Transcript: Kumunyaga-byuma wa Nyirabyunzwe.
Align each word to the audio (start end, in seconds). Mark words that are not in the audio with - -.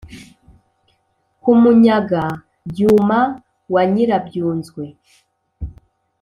Kumunyaga-byuma 1.41 3.19
wa 3.73 3.83
Nyirabyunzwe. 3.93 4.85